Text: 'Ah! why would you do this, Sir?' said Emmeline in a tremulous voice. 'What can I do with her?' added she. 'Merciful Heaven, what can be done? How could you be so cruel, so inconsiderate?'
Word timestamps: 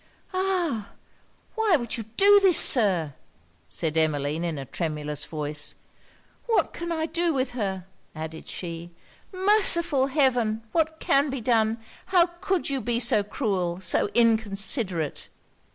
'Ah! 0.33 0.93
why 1.53 1.75
would 1.77 1.95
you 1.95 2.05
do 2.17 2.39
this, 2.39 2.57
Sir?' 2.57 3.13
said 3.69 3.95
Emmeline 3.95 4.43
in 4.43 4.57
a 4.57 4.65
tremulous 4.65 5.25
voice. 5.25 5.75
'What 6.47 6.73
can 6.73 6.91
I 6.91 7.05
do 7.05 7.31
with 7.35 7.51
her?' 7.51 7.85
added 8.15 8.49
she. 8.49 8.89
'Merciful 9.31 10.07
Heaven, 10.07 10.63
what 10.71 10.99
can 10.99 11.29
be 11.29 11.39
done? 11.39 11.77
How 12.07 12.25
could 12.25 12.67
you 12.67 12.81
be 12.81 12.99
so 12.99 13.21
cruel, 13.21 13.79
so 13.79 14.09
inconsiderate?' 14.15 15.29